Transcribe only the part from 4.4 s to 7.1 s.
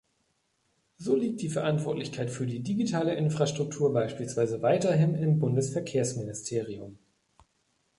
weiterhin im Bundesverkehrsministerium.